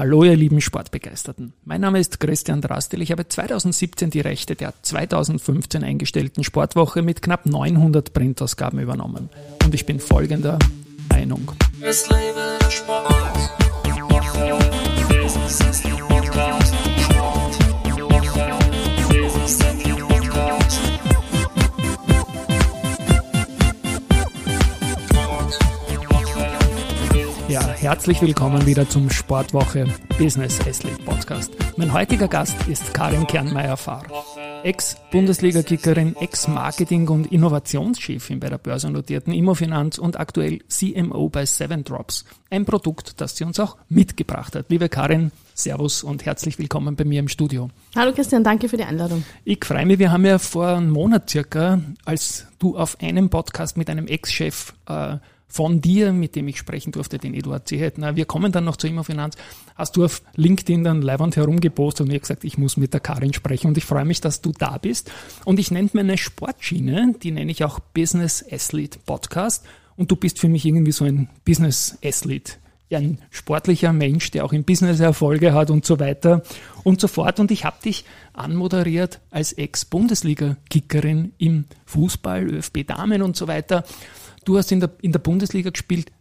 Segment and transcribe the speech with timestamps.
[0.00, 1.52] Hallo ihr lieben Sportbegeisterten.
[1.66, 3.02] Mein Name ist Christian Drastil.
[3.02, 9.28] Ich habe 2017 die Rechte der 2015 eingestellten Sportwoche mit knapp 900 Printausgaben übernommen.
[9.62, 10.58] Und ich bin folgender
[11.10, 11.52] Meinung.
[11.82, 13.14] Es lebe der Sport.
[13.86, 14.00] Ja,
[27.80, 29.86] herzlich willkommen wieder zum Sportwoche
[30.18, 31.50] Business Athlete Podcast.
[31.78, 34.04] Mein heutiger Gast ist Karin Kernmeier-Fahr,
[34.64, 42.26] Ex-Bundesliga-Kickerin, Ex-Marketing- und Innovationschefin bei der börsennotierten Immofinanz und aktuell CMO bei Seven Drops.
[42.50, 44.66] Ein Produkt, das sie uns auch mitgebracht hat.
[44.68, 47.70] Liebe Karin, Servus und herzlich willkommen bei mir im Studio.
[47.96, 49.24] Hallo Christian, danke für die Einladung.
[49.44, 53.78] Ich freue mich, wir haben ja vor einem Monat circa, als du auf einem Podcast
[53.78, 55.16] mit einem Ex-Chef äh,
[55.50, 58.16] von dir, mit dem ich sprechen durfte, den Eduard Zehetner.
[58.16, 59.36] Wir kommen dann noch zur Immofinanz.
[59.74, 63.34] Hast du auf LinkedIn dann leibend herumgepostet und mir gesagt, ich muss mit der Karin
[63.34, 65.10] sprechen und ich freue mich, dass du da bist.
[65.44, 69.66] Und ich nenne meine Sportschiene, die nenne ich auch Business Athlete Podcast.
[69.96, 72.52] Und du bist für mich irgendwie so ein Business Athlete
[72.96, 76.42] ein sportlicher Mensch, der auch im Business Erfolge hat und so weiter
[76.82, 77.38] und so fort.
[77.38, 83.84] Und ich habe dich anmoderiert als Ex-Bundesliga-Kickerin im Fußball, ÖFB Damen und so weiter.
[84.44, 86.12] Du hast in der, in der Bundesliga gespielt,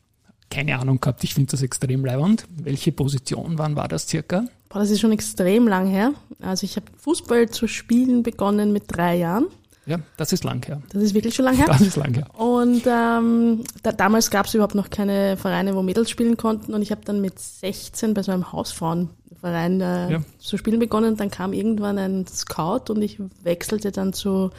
[0.49, 2.45] keine Ahnung gehabt, ich finde das extrem leibend.
[2.49, 4.45] Welche Position, wann war das circa?
[4.69, 6.13] Boah, das ist schon extrem lang her.
[6.41, 9.47] Also ich habe Fußball zu spielen begonnen mit drei Jahren.
[9.85, 10.81] Ja, das ist lang her.
[10.91, 11.65] Das ist wirklich schon lang her.
[11.67, 12.27] Das ist lang her.
[12.39, 16.75] Und ähm, da, damals gab es überhaupt noch keine Vereine, wo Mädels spielen konnten.
[16.75, 20.21] Und ich habe dann mit 16 bei so einem Hausfrauenverein äh, ja.
[20.37, 21.17] zu spielen begonnen.
[21.17, 24.51] Dann kam irgendwann ein Scout und ich wechselte dann zu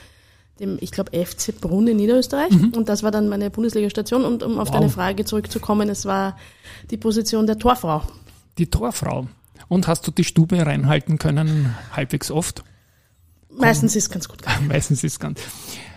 [0.61, 2.51] dem, ich glaube, FC Brunn in Niederösterreich.
[2.51, 2.73] Mhm.
[2.75, 4.25] Und das war dann meine Bundesliga-Station.
[4.25, 4.77] Und um auf wow.
[4.77, 6.37] deine Frage zurückzukommen, es war
[6.91, 8.03] die Position der Torfrau.
[8.59, 9.27] Die Torfrau.
[9.69, 12.63] Und hast du die Stube reinhalten können, halbwegs oft?
[13.51, 14.67] Meistens ist es ganz gut gegangen.
[14.69, 15.41] Meistens ist es ganz.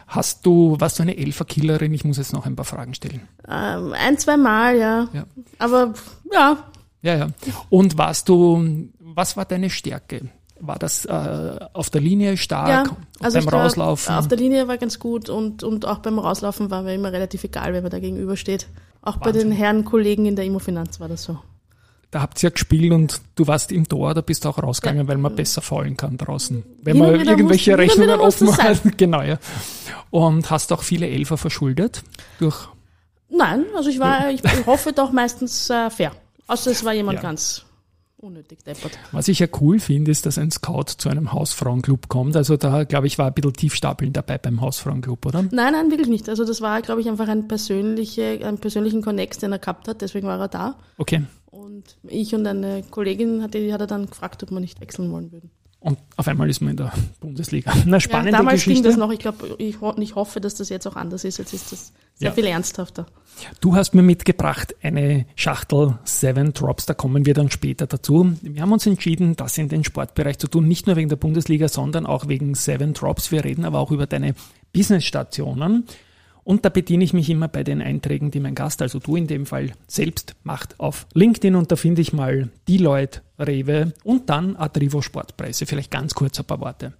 [0.08, 1.94] Hast du, warst du eine Elferkillerin?
[1.94, 3.22] Ich muss jetzt noch ein paar Fragen stellen.
[3.48, 5.08] Ähm, ein, zwei Mal, ja.
[5.14, 5.26] ja.
[5.58, 5.94] Aber
[6.32, 6.58] ja.
[7.02, 7.30] Ja, ja.
[7.70, 10.30] Und warst du, was war deine Stärke?
[10.66, 12.88] War das äh, auf der Linie stark?
[12.88, 14.16] Ja, also beim Rauslaufen?
[14.16, 17.44] Auf der Linie war ganz gut und, und auch beim Rauslaufen war mir immer relativ
[17.44, 18.68] egal, wer man da gegenübersteht.
[19.02, 19.22] Auch Wahnsinn.
[19.22, 21.38] bei den Herren Kollegen in der Immofinanz war das so.
[22.12, 25.02] Da habt ihr ja gespielt und du warst im Tor, da bist du auch rausgegangen,
[25.02, 25.08] ja.
[25.10, 26.64] weil man besser fallen kann draußen.
[26.82, 28.82] Wenn man irgendwelche muss, Rechnungen offen hat.
[28.98, 29.40] Genau, ja.
[30.12, 32.04] Und hast auch viele Elfer verschuldet
[32.40, 32.70] durch.
[33.30, 36.14] Nein, also ich war, ich, ich hoffe doch meistens äh, fair.
[36.48, 37.24] Außer es war jemand ja.
[37.24, 37.66] ganz
[38.24, 38.98] unnötig deppert.
[39.12, 42.36] Was ich ja cool finde, ist, dass ein Scout zu einem Hausfrauenclub kommt.
[42.36, 45.44] Also da, glaube ich, war ein bisschen Tiefstapeln dabei beim Hausfrauenclub, oder?
[45.44, 46.30] Nein, nein, wirklich nicht.
[46.30, 50.02] Also das war, glaube ich, einfach ein persönliche, einen persönlichen Connex, den er gehabt hat.
[50.02, 50.76] Deswegen war er da.
[50.98, 51.24] Okay.
[51.52, 55.12] Und ich und eine Kollegin, hat, die hat er dann gefragt, ob wir nicht wechseln
[55.12, 55.52] wollen würden.
[55.84, 57.74] Und auf einmal ist man in der Bundesliga.
[57.86, 58.84] Na, spannende ja, damals Geschichte.
[58.84, 59.12] ging das noch.
[59.12, 61.40] Ich glaube, ich, ich, hoffe, dass das jetzt auch anders ist.
[61.40, 62.34] Jetzt ist das sehr ja.
[62.34, 63.06] viel ernsthafter.
[63.60, 66.86] Du hast mir mitgebracht eine Schachtel Seven Drops.
[66.86, 68.34] Da kommen wir dann später dazu.
[68.42, 70.70] Wir haben uns entschieden, das in den Sportbereich zu tun.
[70.70, 73.34] Nicht nur wegen der Bundesliga, sondern auch wegen Seven Drops.
[73.34, 74.36] Wir reden aber auch über deine
[74.72, 75.86] Businessstationen.
[76.44, 79.28] Und da bediene ich mich immer bei den Einträgen, die mein Gast, also du in
[79.28, 81.56] dem Fall, selbst macht auf LinkedIn.
[81.56, 85.66] Und da finde ich mal Deloitte, Rewe und dann Adrivo Sportpreise.
[85.66, 86.94] Vielleicht ganz kurz ein paar Worte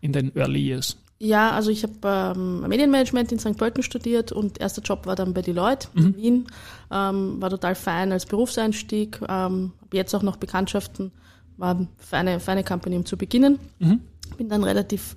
[0.00, 0.96] in den Early Years.
[1.22, 3.56] Ja, also ich habe ähm, Medienmanagement in St.
[3.58, 6.06] Pölten studiert und erster Job war dann bei Deloitte mhm.
[6.06, 6.46] in Wien.
[6.90, 9.20] Ähm, war total fein als Berufseinstieg.
[9.28, 11.12] Ähm, jetzt auch noch Bekanntschaften.
[11.58, 13.58] War eine feine Company, um zu beginnen.
[13.80, 14.00] Mhm.
[14.38, 15.14] Bin dann relativ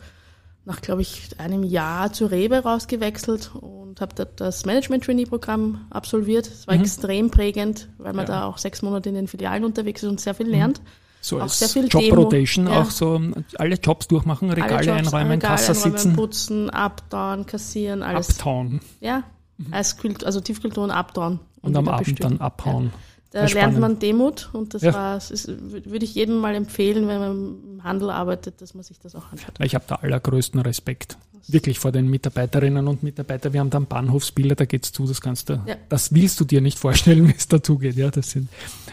[0.66, 6.47] nach, glaube ich, einem Jahr zu Rewe rausgewechselt und habe dort das Management-Trainee-Programm absolviert.
[6.47, 6.81] Es war mhm.
[6.81, 8.34] extrem prägend, weil man ja.
[8.34, 10.79] da auch sechs Monate in den Filialen unterwegs ist und sehr viel lernt.
[10.81, 10.88] Mhm.
[11.22, 12.81] So auch sehr viel Job Rotation, ja.
[12.81, 13.22] auch so
[13.57, 16.16] alle Jobs durchmachen, Regale Jobs, einräumen, Regale Kasse einräumen, sitzen.
[16.16, 18.31] putzen, abdown, kassieren, alles.
[18.31, 18.81] Uptown.
[19.00, 19.24] Ja,
[19.57, 19.74] mhm.
[19.74, 21.40] also Tiefkultur und abdown.
[21.62, 22.38] Und, und am Abend bestücken.
[22.38, 22.85] dann abhauen.
[22.88, 22.91] Ja.
[23.33, 24.94] Da lernt man Demut und das ja.
[24.94, 28.83] war, das ist, würde ich jedem mal empfehlen, wenn man im Handel arbeitet, dass man
[28.83, 29.56] sich das auch anschaut.
[29.59, 31.18] Ich habe da allergrößten Respekt.
[31.47, 33.51] Wirklich vor den Mitarbeiterinnen und Mitarbeitern.
[33.51, 35.75] Wir haben dann Bahnhofsbilder, da geht's zu, das kannst du, ja.
[35.89, 37.95] das willst du dir nicht vorstellen, wie es dazugeht.
[37.95, 38.50] Ja, das sind,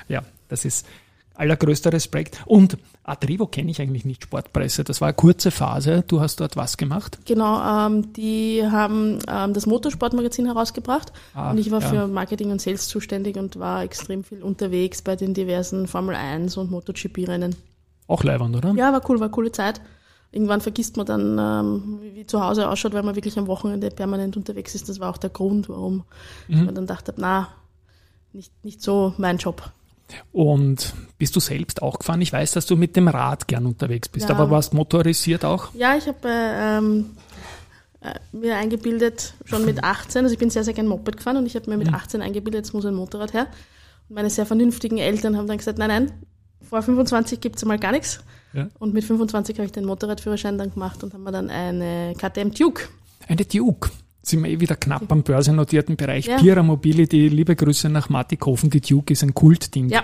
[0.08, 0.86] ja, das ist,
[1.40, 2.40] allergrößter Respekt.
[2.46, 4.84] Und Adrivo kenne ich eigentlich nicht, Sportpresse.
[4.84, 6.04] Das war eine kurze Phase.
[6.06, 7.18] Du hast dort was gemacht?
[7.24, 11.88] Genau, ähm, die haben ähm, das Motorsportmagazin herausgebracht ah, und ich war ja.
[11.88, 16.56] für Marketing und Sales zuständig und war extrem viel unterwegs bei den diversen Formel 1
[16.56, 17.56] und MotoGP-Rennen.
[18.06, 18.72] Auch leibend, oder?
[18.76, 19.80] Ja, war cool, war eine coole Zeit.
[20.32, 24.36] Irgendwann vergisst man dann, ähm, wie zu Hause ausschaut, weil man wirklich am Wochenende permanent
[24.36, 24.88] unterwegs ist.
[24.88, 26.04] Das war auch der Grund, warum
[26.46, 26.66] mhm.
[26.66, 27.48] man dann dachte, na,
[28.32, 29.72] nicht, nicht so mein Job.
[30.32, 32.20] Und bist du selbst auch gefahren?
[32.20, 34.34] Ich weiß, dass du mit dem Rad gern unterwegs bist, ja.
[34.34, 35.74] aber warst motorisiert auch?
[35.74, 37.10] Ja, ich habe ähm,
[38.00, 41.46] äh, mir eingebildet, schon mit 18, also ich bin sehr, sehr gern Moped gefahren und
[41.46, 42.26] ich habe mir mit 18 mhm.
[42.26, 43.46] eingebildet, jetzt muss ein Motorrad her.
[44.08, 46.12] Und meine sehr vernünftigen Eltern haben dann gesagt, nein, nein,
[46.62, 48.20] vor 25 gibt es einmal gar nichts.
[48.52, 48.68] Ja.
[48.78, 52.52] Und mit 25 habe ich den Motorradführerschein dann gemacht und haben wir dann eine KTM
[52.52, 52.88] Duke.
[53.28, 53.90] Eine Duke?
[54.22, 56.26] Sind wir eh wieder knapp am börsennotierten Bereich.
[56.26, 56.38] Ja.
[56.38, 59.88] Pira Mobility, liebe Grüße nach Mattighofen, die Duke ist ein Kultding.
[59.88, 60.02] Ja.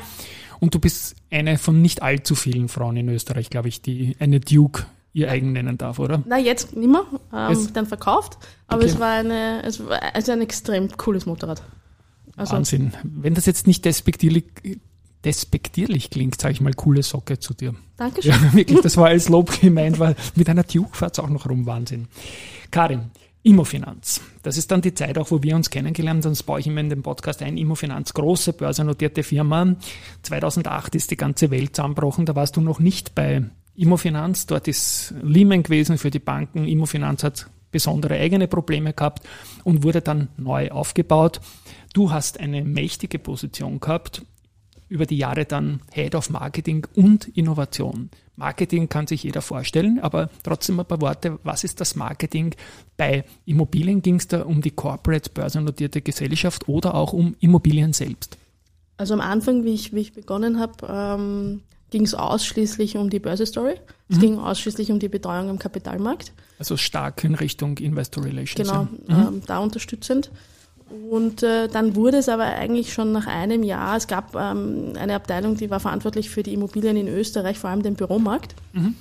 [0.58, 4.40] Und du bist eine von nicht allzu vielen Frauen in Österreich, glaube ich, die eine
[4.40, 6.22] Duke ihr eigen nennen darf, oder?
[6.26, 7.04] Na, jetzt nicht mehr.
[7.32, 7.74] Ähm, jetzt?
[7.74, 8.38] Dann verkauft.
[8.66, 8.90] Aber okay.
[8.90, 11.62] es war eine, es war also ein extrem cooles Motorrad.
[12.36, 12.92] Also Wahnsinn.
[13.02, 14.44] Wenn das jetzt nicht despektierlich,
[15.24, 17.74] despektierlich klingt, sage ich mal, coole Socke zu dir.
[17.96, 18.32] Dankeschön.
[18.32, 21.48] Ja, wirklich, das war als Lob gemeint, weil mit einer Duke fährt es auch noch
[21.48, 22.08] rum, Wahnsinn.
[22.70, 23.10] Karin,
[23.46, 24.20] Immofinanz.
[24.42, 26.32] Das ist dann die Zeit auch, wo wir uns kennengelernt haben.
[26.32, 27.56] Das baue ich immer in den Podcast ein.
[27.56, 29.76] Immofinanz, große börsennotierte Firma.
[30.22, 32.26] 2008 ist die ganze Welt zusammenbrochen.
[32.26, 33.44] Da warst du noch nicht bei
[33.76, 34.46] Immofinanz.
[34.46, 36.66] Dort ist Lehman gewesen für die Banken.
[36.66, 39.24] Immofinanz hat besondere eigene Probleme gehabt
[39.62, 41.40] und wurde dann neu aufgebaut.
[41.94, 44.22] Du hast eine mächtige Position gehabt
[44.88, 48.10] über die Jahre dann Head of Marketing und Innovation.
[48.36, 51.38] Marketing kann sich jeder vorstellen, aber trotzdem ein paar Worte.
[51.42, 52.54] Was ist das Marketing?
[52.96, 58.36] Bei Immobilien ging es da um die Corporate börsennotierte Gesellschaft oder auch um Immobilien selbst?
[58.98, 63.18] Also am Anfang, wie ich, wie ich begonnen habe, ähm, ging es ausschließlich um die
[63.18, 63.74] Börse-Story.
[64.08, 64.20] Es mhm.
[64.20, 66.32] ging ausschließlich um die Betreuung am Kapitalmarkt.
[66.58, 68.68] Also stark in Richtung Investor Relations.
[68.68, 68.98] Genau, mhm.
[69.08, 70.30] ähm, da unterstützend.
[70.88, 75.14] Und äh, dann wurde es aber eigentlich schon nach einem Jahr, es gab ähm, eine
[75.14, 78.54] Abteilung, die war verantwortlich für die Immobilien in Österreich, vor allem den Büromarkt.
[78.72, 78.94] Mhm.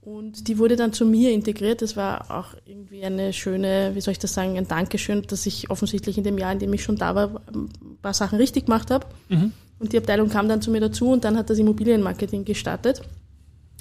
[0.00, 1.82] Und die wurde dann zu mir integriert.
[1.82, 5.68] Das war auch irgendwie eine schöne, wie soll ich das sagen, ein Dankeschön, dass ich
[5.68, 8.90] offensichtlich in dem Jahr, in dem ich schon da war, ein paar Sachen richtig gemacht
[8.90, 9.04] habe.
[9.28, 9.52] Mhm.
[9.78, 13.02] Und die Abteilung kam dann zu mir dazu und dann hat das Immobilienmarketing gestartet.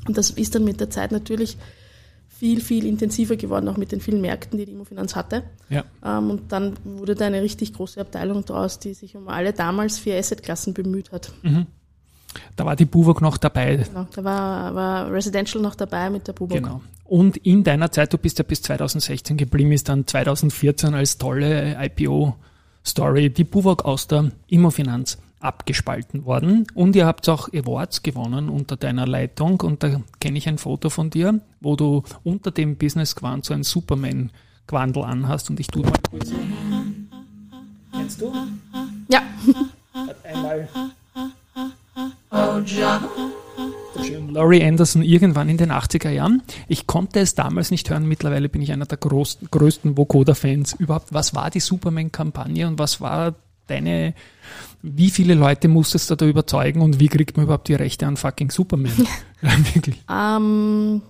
[0.07, 1.57] Und das ist dann mit der Zeit natürlich
[2.37, 5.43] viel, viel intensiver geworden, auch mit den vielen Märkten, die die Immofinanz hatte.
[5.69, 5.85] Ja.
[6.03, 9.99] Ähm, und dann wurde da eine richtig große Abteilung daraus, die sich um alle damals
[9.99, 11.31] vier Assetklassen bemüht hat.
[11.43, 11.67] Mhm.
[12.57, 13.77] Da war die Buwok noch dabei.
[13.77, 16.57] Genau, da war, war Residential noch dabei mit der Buwok.
[16.57, 16.81] Genau.
[17.05, 21.77] Und in deiner Zeit, du bist ja bis 2016 geblieben, ist dann 2014 als tolle
[21.79, 26.67] IPO-Story die Buwok aus der Immofinanz abgespalten worden.
[26.73, 29.61] Und ihr habt auch Awards gewonnen unter deiner Leitung.
[29.61, 33.53] Und da kenne ich ein Foto von dir, wo du unter dem Business Quant so
[33.53, 35.49] ein Superman-Quandel anhast.
[35.49, 36.31] Und ich tue mal kurz.
[37.91, 38.33] Kennst du?
[39.07, 39.21] Ja.
[40.23, 40.67] Einmal.
[44.29, 46.43] Laurie Anderson irgendwann in den 80er Jahren.
[46.67, 51.13] Ich konnte es damals nicht hören, mittlerweile bin ich einer der größten, größten Vokoda-Fans überhaupt.
[51.13, 53.35] Was war die Superman-Kampagne und was war
[53.67, 54.13] deine,
[54.81, 58.17] wie viele Leute musstest du da überzeugen und wie kriegt man überhaupt die Rechte an
[58.17, 58.91] fucking Superman?
[59.41, 60.01] Wirklich.
[60.09, 61.01] Ähm,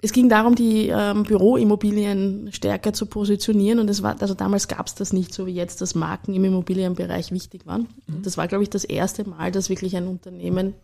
[0.00, 4.86] es ging darum, die ähm, Büroimmobilien stärker zu positionieren und es war, also damals gab
[4.86, 7.88] es das nicht so wie jetzt, dass Marken im Immobilienbereich wichtig waren.
[8.06, 8.22] Mhm.
[8.22, 10.74] Das war, glaube ich, das erste Mal, dass wirklich ein Unternehmen,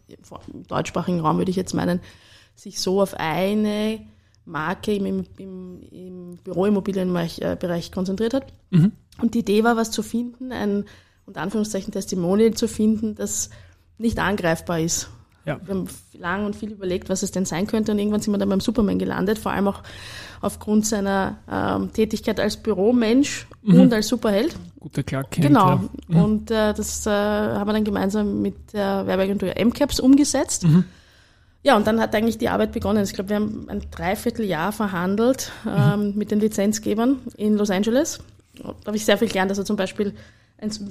[0.53, 2.01] im deutschsprachigen Raum würde ich jetzt meinen,
[2.57, 4.01] sich so auf eine
[4.47, 8.53] Marke im, im, im, im Büroimmobilienbereich äh, konzentriert hat.
[8.71, 8.93] Mhm.
[9.21, 10.85] Und die Idee war, was zu finden, ein
[11.27, 13.51] unter Anführungszeichen Testimonial zu finden, das
[13.99, 15.09] nicht angreifbar ist.
[15.47, 15.61] Ja.
[15.63, 18.39] Wir haben lang und viel überlegt, was es denn sein könnte und irgendwann sind wir
[18.39, 19.83] dann beim Superman gelandet, vor allem auch
[20.41, 23.81] aufgrund seiner ähm, Tätigkeit als Büromensch mhm.
[23.81, 24.55] und als Superheld.
[24.81, 25.69] Guter Clark Kent, Genau.
[25.69, 25.89] Ja.
[26.09, 26.17] Mhm.
[26.23, 30.65] Und äh, das äh, haben wir dann gemeinsam mit der Werbeagentur MCAPS umgesetzt.
[30.65, 30.85] Mhm.
[31.63, 33.05] Ja, und dann hat eigentlich die Arbeit begonnen.
[33.05, 36.19] Ich glaube, wir haben ein Dreivierteljahr verhandelt ähm, mhm.
[36.19, 38.21] mit den Lizenzgebern in Los Angeles.
[38.63, 39.51] Da habe ich sehr viel gelernt.
[39.51, 40.15] Also zum Beispiel,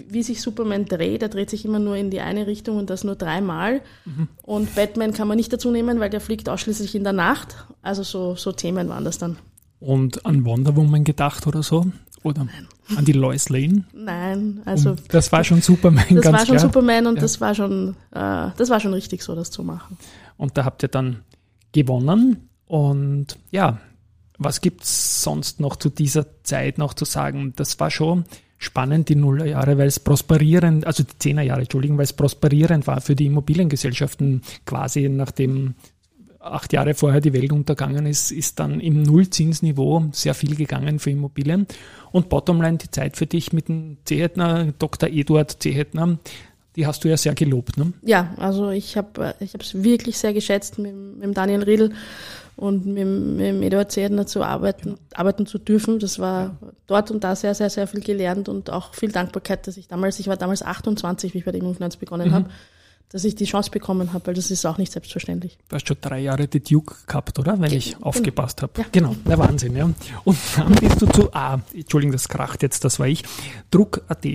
[0.10, 3.04] wie sich Superman dreht, er dreht sich immer nur in die eine Richtung und das
[3.04, 3.82] nur dreimal.
[4.06, 4.28] Mhm.
[4.44, 7.66] Und Batman kann man nicht dazu nehmen, weil der fliegt ausschließlich in der Nacht.
[7.82, 9.38] Also so, so Themen waren das dann.
[9.80, 11.86] Und an Wonder Woman gedacht oder so?
[12.24, 12.68] Oder Nein.
[12.96, 13.84] an die Lois Lane?
[13.94, 14.92] Nein, also.
[14.92, 16.60] Und das war schon Superman, Das war schon klar.
[16.60, 17.22] Superman und ja.
[17.22, 19.98] das war schon, äh, das war schon richtig so, das zu machen.
[20.38, 21.20] Und da habt ihr dann
[21.74, 22.50] gewonnen.
[22.66, 23.80] Und ja,
[24.38, 27.54] was gibt es sonst noch zu dieser Zeit noch zu sagen?
[27.56, 28.26] Das war schon
[28.58, 33.16] spannend, die Nullerjahre, weil es prosperierend, also die Zehnerjahre, Entschuldigung, weil es prosperierend war für
[33.16, 35.76] die Immobiliengesellschaften quasi nachdem
[36.40, 41.10] acht Jahre vorher die Welt untergangen ist, ist dann im Nullzinsniveau sehr viel gegangen für
[41.10, 41.68] Immobilien.
[42.12, 45.10] Und Bottomline, die Zeit für dich mit dem Zehetner, Dr.
[45.10, 46.20] Eduard Zehetner,
[46.76, 47.94] die hast du ja sehr gelobt, ne?
[48.02, 51.94] Ja, also ich habe ich es wirklich sehr geschätzt, mit, mit Daniel Riedl
[52.56, 54.98] und mit, mit Eduard Zedner zu arbeiten, genau.
[55.14, 56.00] arbeiten zu dürfen.
[56.00, 59.78] Das war dort und da sehr, sehr, sehr viel gelernt und auch viel Dankbarkeit, dass
[59.78, 62.34] ich damals, ich war damals 28, wie ich bei der Immofinanz begonnen mhm.
[62.34, 62.50] habe.
[63.10, 65.60] dass ich die Chance bekommen habe, weil das ist auch nicht selbstverständlich.
[65.70, 67.60] Du hast schon drei Jahre die Duke gehabt, oder?
[67.60, 68.08] Wenn ich genau.
[68.08, 68.74] aufgepasst habe.
[68.78, 68.86] Ja.
[68.92, 69.88] Genau, der Wahnsinn, ja.
[70.24, 73.24] Und dann bist du zu, ah, Entschuldigung, das kracht jetzt, das war ich,
[73.70, 74.26] Druck.at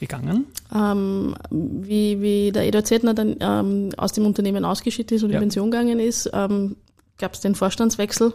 [0.00, 0.46] gegangen.
[0.74, 5.36] Ähm, wie, wie der Eduard Zettner dann ähm, aus dem Unternehmen ausgeschieden ist und ja.
[5.36, 6.76] in Pension gegangen ist, ähm,
[7.18, 8.34] gab es den Vorstandswechsel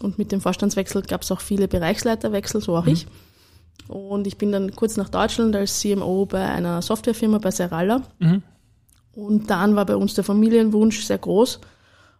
[0.00, 2.92] und mit dem Vorstandswechsel gab es auch viele Bereichsleiterwechsel, so auch mhm.
[2.92, 3.06] ich.
[3.88, 8.02] Und ich bin dann kurz nach Deutschland als CMO bei einer Softwarefirma bei Serala.
[8.18, 8.42] Mhm.
[9.14, 11.60] Und dann war bei uns der Familienwunsch sehr groß.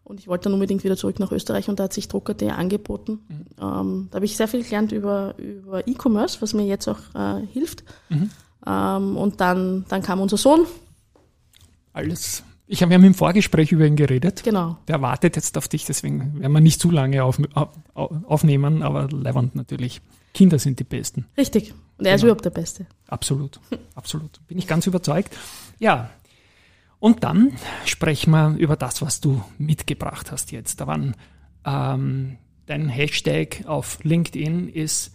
[0.04, 3.18] Und ich wollte dann unbedingt wieder zurück nach Österreich und da hat sich Drucker.at angeboten.
[3.28, 3.46] Mhm.
[3.60, 7.44] Ähm, da habe ich sehr viel gelernt über, über E-Commerce, was mir jetzt auch äh,
[7.52, 7.82] hilft.
[8.08, 8.30] Mhm.
[8.66, 10.66] Ähm, und dann, dann kam unser Sohn.
[11.92, 14.42] Alles ich habe ja mit dem Vorgespräch über ihn geredet.
[14.42, 14.76] Genau.
[14.88, 19.08] Der wartet jetzt auf dich, deswegen werden wir nicht zu lange auf, auf, aufnehmen, aber
[19.08, 20.00] Levant natürlich.
[20.34, 21.26] Kinder sind die Besten.
[21.38, 21.72] Richtig.
[21.96, 22.14] Und er genau.
[22.14, 22.86] ist überhaupt der Beste.
[23.06, 23.60] Absolut.
[23.94, 24.40] Absolut.
[24.48, 25.34] Bin ich ganz überzeugt.
[25.78, 26.10] Ja.
[26.98, 27.52] Und dann
[27.84, 30.80] sprechen wir über das, was du mitgebracht hast jetzt.
[30.80, 31.14] Da waren
[31.64, 35.12] ähm, dein Hashtag auf LinkedIn ist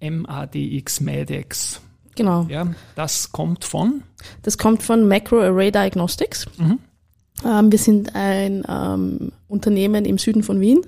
[0.00, 1.00] MADX
[2.18, 2.46] Genau.
[2.48, 4.02] Ja, das kommt von?
[4.42, 6.46] Das kommt von Macro Array Diagnostics.
[6.58, 6.80] Mhm.
[7.46, 10.80] Ähm, wir sind ein ähm, Unternehmen im Süden von Wien,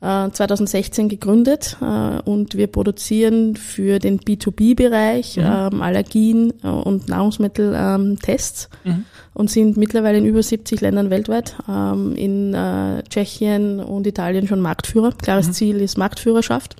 [0.00, 5.42] äh, 2016 gegründet äh, und wir produzieren für den B2B-Bereich mhm.
[5.44, 9.04] ähm, Allergien äh, und Nahrungsmitteltests mhm.
[9.34, 14.60] und sind mittlerweile in über 70 Ländern weltweit, ähm, in äh, Tschechien und Italien schon
[14.60, 15.10] Marktführer.
[15.10, 15.52] Klares mhm.
[15.54, 16.76] Ziel ist Marktführerschaft.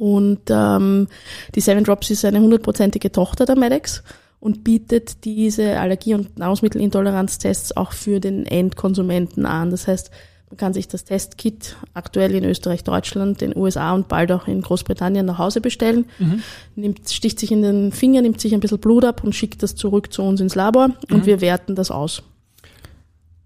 [0.00, 1.08] Und ähm,
[1.54, 4.02] die Seven Drops ist eine hundertprozentige Tochter der Medex
[4.40, 9.70] und bietet diese Allergie- und Nahrungsmittelintoleranztests auch für den Endkonsumenten an.
[9.70, 10.10] Das heißt,
[10.48, 14.62] man kann sich das Testkit aktuell in Österreich, Deutschland, den USA und bald auch in
[14.62, 16.42] Großbritannien nach Hause bestellen, mhm.
[16.76, 19.74] nimmt, sticht sich in den Finger, nimmt sich ein bisschen Blut ab und schickt das
[19.74, 20.94] zurück zu uns ins Labor mhm.
[21.10, 22.22] und wir werten das aus.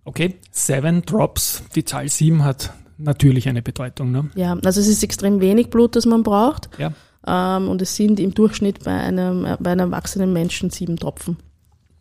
[0.05, 4.11] Okay, Seven Drops, die Zahl sieben hat natürlich eine Bedeutung.
[4.11, 4.31] Ne?
[4.35, 6.69] Ja, also es ist extrem wenig Blut, das man braucht.
[6.79, 6.93] Ja.
[7.27, 11.37] Ähm, und es sind im Durchschnitt bei einem, bei einem erwachsenen Menschen sieben Tropfen.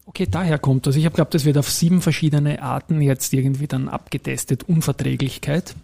[0.05, 0.95] Okay, daher kommt das.
[0.95, 4.63] Ich habe glaubt, das wird auf sieben verschiedene Arten jetzt irgendwie dann abgetestet.
[4.63, 5.75] Unverträglichkeit.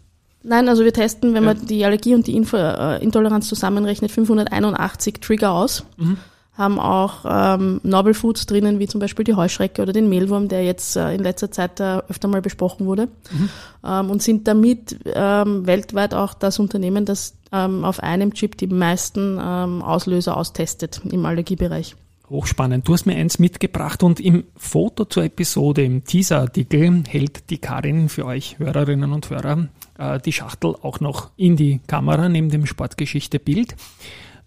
[0.44, 1.54] Nein, also wir testen, wenn ja.
[1.54, 5.86] man die Allergie und die Info äh, Intoleranz zusammenrechnet, 581 Trigger aus.
[5.98, 6.18] Mhm
[6.60, 10.66] haben auch ähm, Novel Foods drinnen, wie zum Beispiel die Heuschrecke oder den Mehlwurm, der
[10.66, 13.08] jetzt äh, in letzter Zeit äh, öfter mal besprochen wurde.
[13.32, 13.50] Mhm.
[13.86, 18.68] Ähm, und sind damit ähm, weltweit auch das Unternehmen, das ähm, auf einem Chip die
[18.68, 21.96] meisten ähm, Auslöser austestet im Allergiebereich.
[22.30, 22.88] Hochspannend.
[22.88, 28.10] Du hast mir eins mitgebracht und im Foto zur Episode, im Teaser-Artikel, hält die Karin
[28.10, 32.66] für euch Hörerinnen und Hörer äh, die Schachtel auch noch in die Kamera neben dem
[32.66, 33.76] Sportgeschichte-Bild.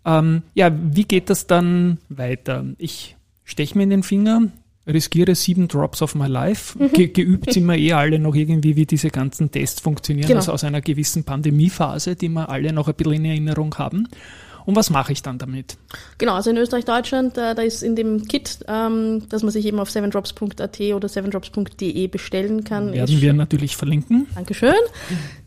[0.04, 2.64] Ähm, ja, wie geht das dann weiter?
[2.78, 4.48] Ich steche mir in den Finger,
[4.86, 6.78] riskiere sieben Drops of my life.
[6.78, 6.92] Mhm.
[6.92, 10.40] Ge geübt sind wir eh alle noch irgendwie, wie diese ganzen Tests funktionieren, genau.
[10.40, 14.08] also aus einer gewissen Pandemiephase, die wir alle noch ein bisschen in Erinnerung haben.
[14.64, 15.76] Und was mache ich dann damit?
[16.18, 19.66] Genau, also in Österreich, Deutschland, äh, da ist in dem Kit, ähm, dass man sich
[19.66, 22.92] eben auf sevendrops.at oder sevendrops.de bestellen kann.
[22.92, 24.26] Werden wir natürlich verlinken.
[24.34, 24.74] Dankeschön.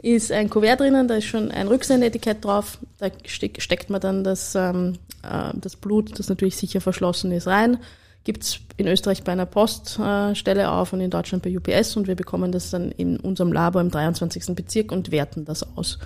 [0.01, 2.79] Ist ein Kuvert drinnen, da ist schon ein Rücksendetikett drauf.
[3.00, 7.48] Da steck, steckt man dann das, ähm, äh, das Blut, das natürlich sicher verschlossen ist,
[7.48, 7.77] rein.
[8.25, 12.15] Gibt's in Österreich bei einer Poststelle äh, auf und in Deutschland bei UPS und wir
[12.15, 14.55] bekommen das dann in unserem Labor im 23.
[14.55, 16.00] Bezirk und werten das aus.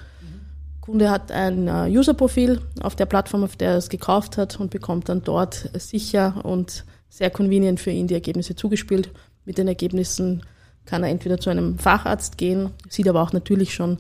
[0.90, 4.72] Kunde hat ein äh, User-Profil auf der Plattform, auf der er es gekauft hat und
[4.72, 9.12] bekommt dann dort sicher und sehr convenient für ihn die Ergebnisse zugespielt.
[9.46, 10.42] Mit den Ergebnissen
[10.86, 14.00] kann er entweder zu einem Facharzt gehen, sieht aber auch natürlich schon,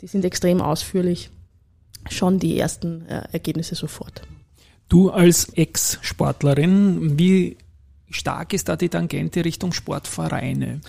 [0.00, 1.30] die sind extrem ausführlich,
[2.08, 4.22] schon die ersten äh, Ergebnisse sofort.
[4.88, 7.56] Du als Ex-Sportlerin, wie
[8.10, 10.82] stark ist da die Tangente Richtung Sportvereine?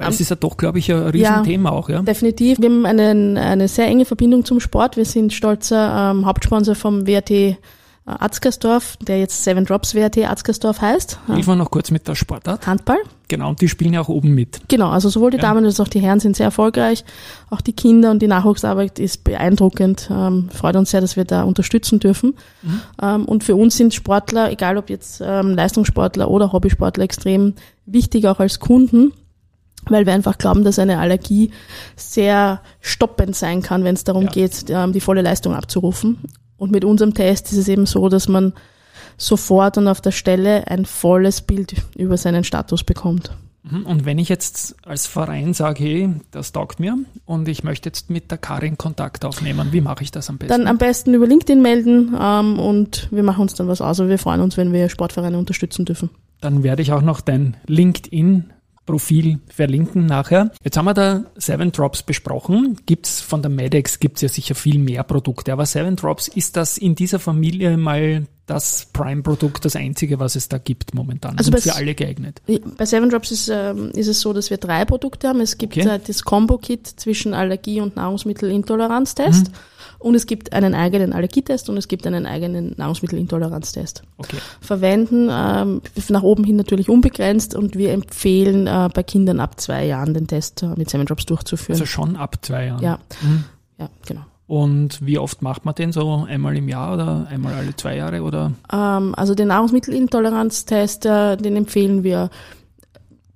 [0.00, 2.00] Weil es ist ja doch, glaube ich, ein Riesenthema ja, auch, ja?
[2.00, 2.58] Definitiv.
[2.58, 4.96] Wir haben einen, eine sehr enge Verbindung zum Sport.
[4.96, 7.56] Wir sind stolzer ähm, Hauptsponsor vom WRT äh,
[8.06, 11.18] Atzgersdorf, der jetzt Seven Drops WRT Atzgersdorf heißt.
[11.26, 12.66] Hilf mal noch kurz mit der Sportart.
[12.66, 12.96] Handball.
[13.28, 14.62] Genau, und die spielen ja auch oben mit.
[14.68, 15.42] Genau, also sowohl die ja.
[15.42, 17.04] Damen als auch die Herren sind sehr erfolgreich.
[17.50, 20.08] Auch die Kinder und die Nachwuchsarbeit ist beeindruckend.
[20.10, 22.36] Ähm, freut uns sehr, dass wir da unterstützen dürfen.
[22.62, 22.80] Mhm.
[23.02, 27.54] Ähm, und für uns sind Sportler, egal ob jetzt ähm, Leistungssportler oder Hobbysportler, extrem
[27.84, 29.12] wichtig, auch als Kunden
[29.88, 31.50] weil wir einfach glauben, dass eine Allergie
[31.96, 34.30] sehr stoppend sein kann, wenn es darum ja.
[34.30, 36.18] geht, ähm, die volle Leistung abzurufen.
[36.56, 38.52] Und mit unserem Test ist es eben so, dass man
[39.16, 43.30] sofort und auf der Stelle ein volles Bild über seinen Status bekommt.
[43.62, 43.84] Mhm.
[43.84, 46.96] Und wenn ich jetzt als Verein sage, hey, das taugt mir
[47.26, 50.50] und ich möchte jetzt mit der Karin Kontakt aufnehmen, wie mache ich das am besten?
[50.50, 54.00] Dann am besten über LinkedIn melden ähm, und wir machen uns dann was aus.
[54.00, 56.10] Und wir freuen uns, wenn wir Sportvereine unterstützen dürfen.
[56.40, 58.50] Dann werde ich auch noch dein LinkedIn
[58.90, 60.50] Profil verlinken nachher.
[60.64, 62.76] Jetzt haben wir da Seven Drops besprochen.
[62.86, 66.76] Gibt's von der Medex gibt's ja sicher viel mehr Produkte, aber Seven Drops ist das
[66.76, 71.72] in dieser Familie mal das Prime-Produkt, das einzige, was es da gibt momentan Also für
[71.76, 72.42] alle geeignet.
[72.76, 75.40] Bei Seven Drops ist, ähm, ist es so, dass wir drei Produkte haben.
[75.40, 75.88] Es gibt Okay.
[75.88, 79.52] äh, das Combo-Kit zwischen Allergie- und Nahrungsmittelintoleranztest.
[80.00, 84.02] Und es gibt einen eigenen Allergietest und es gibt einen eigenen Nahrungsmittelintoleranztest.
[84.16, 84.38] Okay.
[84.60, 89.84] Verwenden ähm, nach oben hin natürlich unbegrenzt und wir empfehlen äh, bei Kindern ab zwei
[89.84, 91.78] Jahren den Test äh, mit Seven Drops durchzuführen.
[91.78, 92.82] Also schon ab zwei Jahren.
[92.82, 93.44] ja, Mhm.
[93.78, 94.22] ja, genau.
[94.46, 96.26] Und wie oft macht man den so?
[96.28, 98.50] Einmal im Jahr oder einmal alle zwei Jahre oder?
[98.72, 102.30] Ähm, also den Nahrungsmittelintoleranztest, äh, den empfehlen wir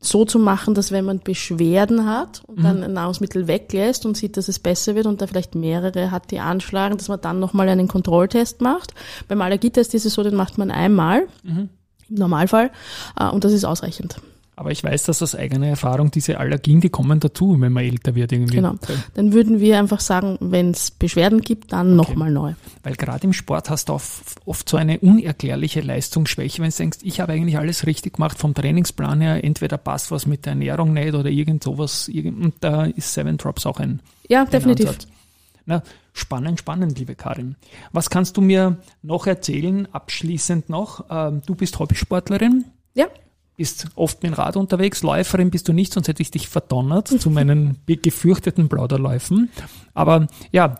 [0.06, 4.36] so zu machen, dass wenn man Beschwerden hat und dann ein Nahrungsmittel weglässt und sieht,
[4.36, 7.68] dass es besser wird und da vielleicht mehrere hat, die anschlagen, dass man dann nochmal
[7.68, 8.94] einen Kontrolltest macht.
[9.28, 11.26] Beim Allergietest ist es so, den macht man einmal
[12.08, 12.70] im Normalfall
[13.18, 14.16] äh, und das ist ausreichend.
[14.56, 18.14] Aber ich weiß, dass aus eigener Erfahrung diese Allergien, die kommen dazu, wenn man älter
[18.14, 18.56] wird irgendwie.
[18.56, 18.74] Genau.
[19.14, 22.54] Dann würden wir einfach sagen, wenn es Beschwerden gibt, dann nochmal neu.
[22.84, 27.20] Weil gerade im Sport hast du oft, so eine unerklärliche Leistungsschwäche, wenn du denkst, ich
[27.20, 31.14] habe eigentlich alles richtig gemacht vom Trainingsplan her, entweder passt was mit der Ernährung nicht
[31.14, 32.08] oder irgend sowas.
[32.08, 34.86] Und da ist Seven Drops auch ein, Ja, ein definitiv.
[34.88, 35.08] Ansatz.
[35.66, 35.82] Na,
[36.12, 37.56] spannend, spannend, liebe Karin.
[37.92, 41.06] Was kannst du mir noch erzählen, abschließend noch?
[41.10, 43.06] Ähm, du bist Hobbysportlerin, Ja.
[43.56, 47.08] Bist oft mit dem Rad unterwegs, Läuferin bist du nicht, sonst hätte ich dich verdonnert
[47.08, 49.50] zu meinen gefürchteten Plauderläufen.
[49.94, 50.76] Aber ja,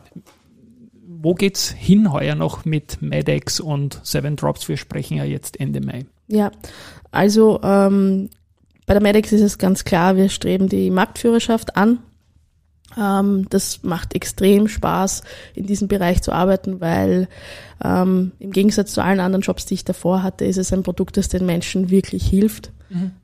[1.06, 4.68] wo geht's hin heuer noch mit Medex und Seven Drops?
[4.68, 6.04] Wir sprechen ja jetzt Ende Mai.
[6.26, 6.50] Ja,
[7.10, 8.28] also ähm,
[8.86, 12.00] bei der Medex ist es ganz klar, wir streben die Marktführerschaft an.
[12.98, 15.22] Ähm, das macht extrem Spaß,
[15.54, 17.28] in diesem Bereich zu arbeiten, weil
[17.84, 21.16] ähm, im Gegensatz zu allen anderen Jobs, die ich davor hatte, ist es ein Produkt,
[21.16, 22.70] das den Menschen wirklich hilft.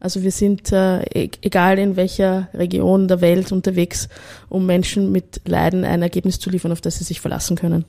[0.00, 4.08] Also wir sind, äh, e- egal in welcher Region der Welt unterwegs,
[4.48, 7.84] um Menschen mit Leiden ein Ergebnis zu liefern, auf das sie sich verlassen können.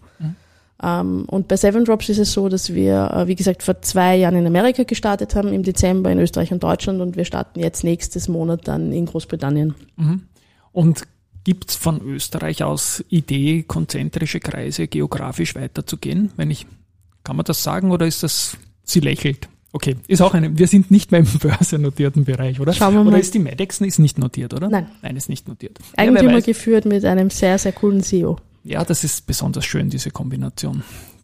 [0.83, 4.15] Ähm, und bei Seven Drops ist es so, dass wir, äh, wie gesagt, vor zwei
[4.17, 7.83] Jahren in Amerika gestartet haben, im Dezember in Österreich und Deutschland und wir starten jetzt
[7.83, 9.73] nächstes Monat dann in Großbritannien.
[10.73, 11.01] Und
[11.43, 16.31] gibt's von Österreich aus Idee, konzentrische Kreise geografisch weiterzugehen?
[16.37, 16.65] Wenn ich,
[17.23, 19.47] kann man das sagen oder ist das, sie lächelt?
[19.73, 22.73] Okay, ist auch eine, wir sind nicht mehr im börsennotierten Bereich, oder?
[22.73, 23.19] Schauen wir oder mal.
[23.19, 24.69] ist die Medex ist nicht notiert, oder?
[24.69, 24.87] Nein.
[25.01, 25.79] Nein, ist nicht notiert.
[25.79, 26.45] Ja, wer Eigentümer weiß.
[26.45, 28.37] geführt mit einem sehr, sehr coolen CEO.
[28.63, 30.83] Ja, das ist besonders schön, diese Kombination.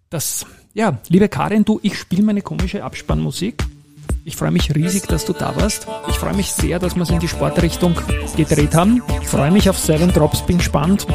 [0.09, 3.65] Das, ja, liebe Karin, du, ich spiele meine komische Abspannmusik.
[4.27, 5.87] Ich freue mich riesig, dass du da warst.
[6.09, 7.95] Ich freue mich sehr, dass wir es in die Sportrichtung
[8.35, 9.01] gedreht haben.
[9.21, 11.07] Ich freue mich auf Seven Drops, bin gespannt,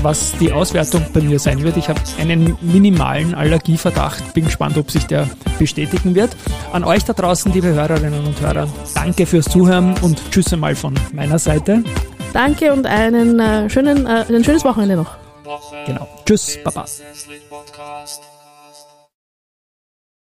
[0.00, 1.76] was die Auswertung bei mir sein wird.
[1.76, 6.34] Ich habe einen minimalen Allergieverdacht, bin gespannt, ob sich der bestätigen wird.
[6.72, 10.94] An euch da draußen, liebe Hörerinnen und Hörer, danke fürs Zuhören und tschüss einmal von
[11.12, 11.84] meiner Seite.
[12.32, 15.18] Danke und einen, äh, schönen, äh, ein schönes Wochenende noch.
[15.84, 16.08] Genau.
[16.24, 16.86] Tschüss, Baba.